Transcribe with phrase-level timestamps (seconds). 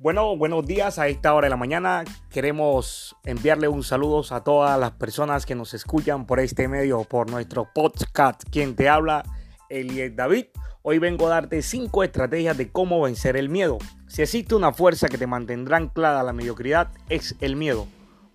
[0.00, 2.04] Bueno, buenos días a esta hora de la mañana.
[2.30, 7.28] Queremos enviarle un saludo a todas las personas que nos escuchan por este medio, por
[7.28, 8.44] nuestro podcast.
[8.48, 9.24] Quien te habla,
[9.68, 10.46] Eliel David.
[10.82, 13.78] Hoy vengo a darte cinco estrategias de cómo vencer el miedo.
[14.06, 17.88] Si existe una fuerza que te mantendrá anclada a la mediocridad, es el miedo.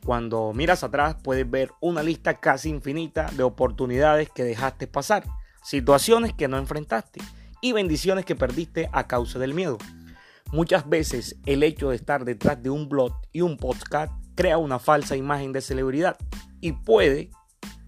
[0.05, 5.23] Cuando miras atrás puedes ver una lista casi infinita de oportunidades que dejaste pasar,
[5.64, 7.21] situaciones que no enfrentaste
[7.61, 9.78] y bendiciones que perdiste a causa del miedo.
[10.54, 14.78] Muchas veces el hecho de estar detrás de un blog y un podcast crea una
[14.78, 16.16] falsa imagen de celebridad
[16.61, 17.32] y puede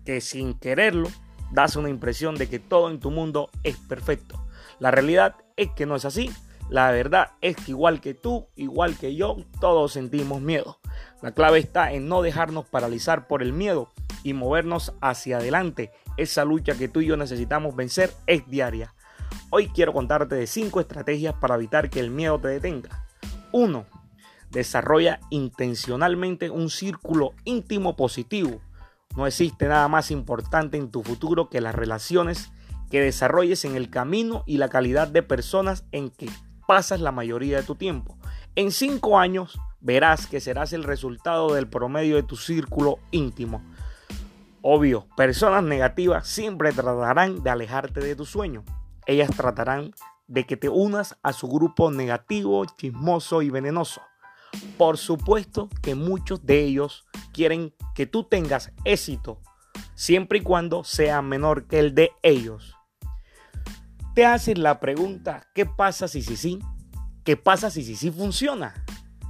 [0.04, 1.09] que sin quererlo
[1.52, 4.48] das una impresión de que todo en tu mundo es perfecto.
[4.80, 6.32] La realidad es que no es así.
[6.68, 10.80] La verdad es que igual que tú, igual que yo, todos sentimos miedo.
[11.22, 13.92] La clave está en no dejarnos paralizar por el miedo
[14.23, 15.92] y movernos hacia adelante.
[16.18, 18.95] Esa lucha que tú y yo necesitamos vencer es diaria.
[19.58, 23.06] Hoy quiero contarte de 5 estrategias para evitar que el miedo te detenga.
[23.53, 23.86] 1.
[24.52, 28.59] Desarrolla intencionalmente un círculo íntimo positivo.
[29.16, 32.52] No existe nada más importante en tu futuro que las relaciones
[32.92, 36.30] que desarrolles en el camino y la calidad de personas en que
[36.67, 38.17] pasas la mayoría de tu tiempo.
[38.56, 43.64] En 5 años verás que serás el resultado del promedio de tu círculo íntimo.
[44.61, 48.66] Obvio, personas negativas siempre tratarán de alejarte de tu sueño
[49.06, 49.94] ellas tratarán
[50.28, 54.02] de que te unas a su grupo negativo, chismoso y venenoso.
[54.78, 59.42] Por supuesto que muchos de ellos quieren que tú tengas éxito,
[59.94, 62.76] siempre y cuando sea menor que el de ellos.
[64.14, 66.59] Te haces la pregunta, ¿qué pasa si sí sí?
[67.23, 68.86] ¿Qué pasa si sí sí funciona?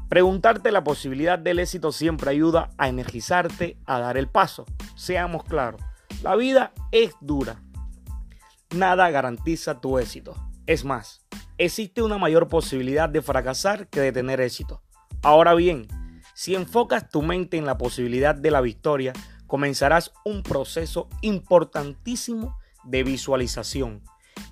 [0.09, 4.65] Preguntarte la posibilidad del éxito siempre ayuda a energizarte a dar el paso.
[4.95, 5.81] Seamos claros,
[6.21, 7.63] la vida es dura,
[8.75, 10.35] nada garantiza tu éxito.
[10.67, 11.25] Es más,
[11.57, 14.81] existe una mayor posibilidad de fracasar que de tener éxito.
[15.23, 15.87] Ahora bien,
[16.33, 19.13] si enfocas tu mente en la posibilidad de la victoria,
[19.47, 24.03] comenzarás un proceso importantísimo de visualización.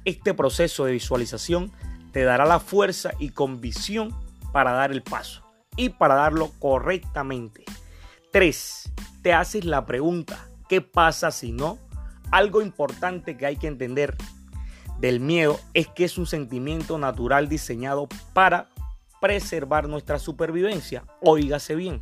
[0.06, 1.72] Este proceso de visualización
[2.12, 4.16] te dará la fuerza y convicción
[4.52, 5.44] para dar el paso
[5.76, 7.66] y para darlo correctamente.
[8.32, 8.92] 3.
[9.22, 11.80] Te haces la pregunta, ¿qué pasa si no?
[12.34, 14.18] Algo importante que hay que entender
[14.98, 18.70] del miedo es que es un sentimiento natural diseñado para
[19.22, 21.04] preservar nuestra supervivencia.
[21.22, 22.00] Óigase bien,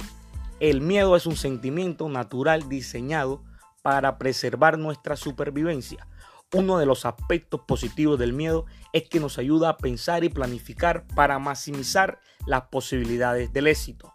[0.62, 3.44] el miedo es un sentimiento natural diseñado
[3.82, 6.08] para preservar nuestra supervivencia.
[6.54, 11.06] Uno de los aspectos positivos del miedo es que nos ayuda a pensar y planificar
[11.14, 14.14] para maximizar las posibilidades del éxito.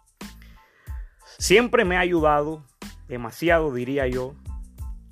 [1.37, 2.65] Siempre me ha ayudado,
[3.07, 4.33] demasiado diría yo,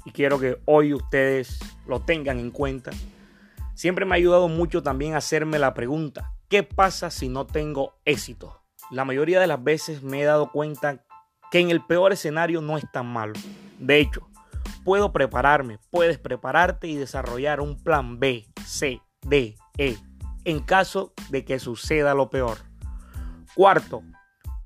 [0.06, 2.92] y quiero que hoy ustedes lo tengan en cuenta.
[3.74, 8.62] Siempre me ha ayudado mucho también hacerme la pregunta, ¿qué pasa si no tengo éxito?
[8.92, 11.04] La mayoría de las veces me he dado cuenta
[11.52, 13.34] que en el peor escenario no es tan malo.
[13.80, 14.30] De hecho,
[14.84, 19.98] puedo prepararme, puedes prepararte y desarrollar un plan B, C, D, E,
[20.46, 22.60] en caso de que suceda lo peor.
[23.56, 24.04] Cuarto,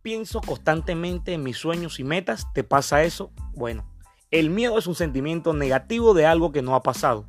[0.01, 2.51] pienso constantemente en mis sueños y metas.
[2.53, 3.31] ¿Te pasa eso?
[3.53, 3.89] Bueno,
[4.31, 7.25] el miedo es un sentimiento negativo de algo que no ha pasado.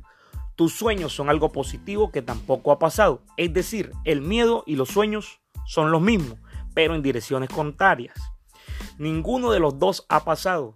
[0.55, 3.23] Tus sueños son algo positivo que tampoco ha pasado.
[3.37, 6.37] Es decir, el miedo y los sueños son los mismos,
[6.75, 8.15] pero en direcciones contrarias.
[8.99, 10.75] Ninguno de los dos ha pasado.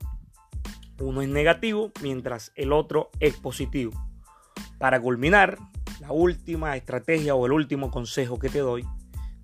[1.00, 3.92] Uno es negativo mientras el otro es positivo.
[4.80, 5.60] Para culminar,
[6.00, 8.84] la última estrategia o el último consejo que te doy,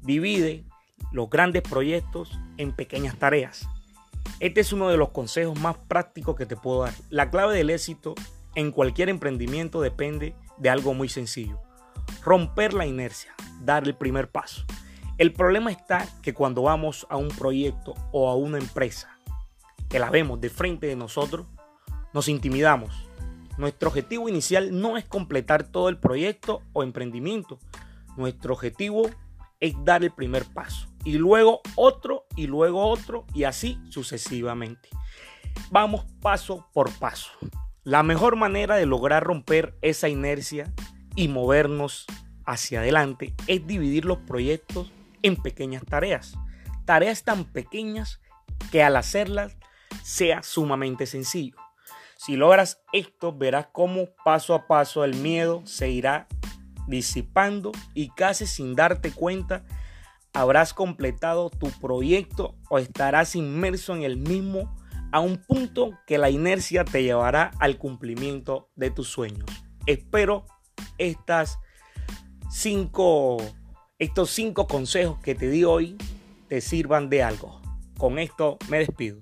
[0.01, 0.65] divide
[1.11, 3.67] los grandes proyectos en pequeñas tareas.
[4.41, 6.95] Este es uno de los consejos más prácticos que te puedo dar.
[7.11, 8.15] La clave del éxito
[8.55, 11.59] en cualquier emprendimiento depende de algo muy sencillo.
[12.23, 14.65] Romper la inercia, dar el primer paso.
[15.19, 19.15] El problema está que cuando vamos a un proyecto o a una empresa
[19.89, 21.45] que la vemos de frente de nosotros,
[22.11, 22.95] nos intimidamos.
[23.59, 27.59] Nuestro objetivo inicial no es completar todo el proyecto o emprendimiento.
[28.17, 29.07] Nuestro objetivo
[29.61, 34.89] es dar el primer paso y luego otro y luego otro y así sucesivamente.
[35.69, 37.31] Vamos paso por paso.
[37.83, 40.71] La mejor manera de lograr romper esa inercia
[41.15, 42.05] y movernos
[42.45, 44.91] hacia adelante es dividir los proyectos
[45.21, 46.35] en pequeñas tareas.
[46.85, 48.21] Tareas tan pequeñas
[48.71, 49.57] que al hacerlas
[50.03, 51.57] sea sumamente sencillo.
[52.17, 56.27] Si logras esto, verás cómo paso a paso el miedo se irá
[56.87, 59.63] disipando y casi sin darte cuenta
[60.33, 64.75] habrás completado tu proyecto o estarás inmerso en el mismo
[65.11, 69.45] a un punto que la inercia te llevará al cumplimiento de tus sueños.
[69.85, 70.45] Espero
[70.97, 71.59] estas
[72.49, 73.37] cinco,
[73.99, 75.97] estos cinco consejos que te di hoy
[76.47, 77.61] te sirvan de algo.
[77.97, 79.21] Con esto me despido.